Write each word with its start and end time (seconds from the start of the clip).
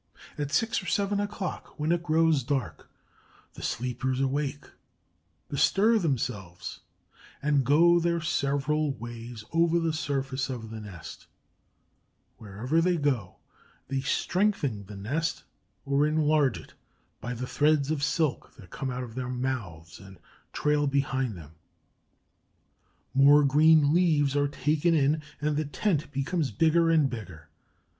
At 0.35 0.51
six 0.51 0.81
or 0.81 0.87
seven 0.87 1.19
o'clock, 1.19 1.75
when 1.79 1.91
it 1.91 2.01
grows 2.01 2.41
dark, 2.41 2.89
the 3.53 3.61
sleepers 3.61 4.19
awake, 4.19 4.63
bestir 5.47 5.99
themselves, 5.99 6.79
and 7.39 7.63
go 7.63 7.99
their 7.99 8.19
several 8.19 8.93
ways 8.93 9.43
over 9.53 9.79
the 9.79 9.93
surface 9.93 10.49
of 10.49 10.71
the 10.71 10.79
nest. 10.79 11.27
Wherever 12.39 12.81
they 12.81 12.97
go, 12.97 13.35
they 13.89 14.01
strengthen 14.01 14.87
the 14.87 14.95
nest 14.95 15.43
or 15.85 16.07
enlarge 16.07 16.57
it 16.57 16.73
by 17.19 17.35
the 17.35 17.45
threads 17.45 17.91
of 17.91 18.01
silk 18.01 18.55
that 18.55 18.71
come 18.71 18.89
out 18.89 19.03
of 19.03 19.13
their 19.13 19.29
mouths 19.29 19.99
and 19.99 20.17
trail 20.51 20.87
behind 20.87 21.37
them. 21.37 21.51
More 23.13 23.43
green 23.43 23.93
leaves 23.93 24.35
are 24.35 24.47
taken 24.47 24.95
in, 24.95 25.21
and 25.39 25.55
the 25.55 25.65
tent 25.65 26.11
becomes 26.11 26.49
bigger 26.49 26.89
and 26.89 27.07
bigger. 27.07 27.49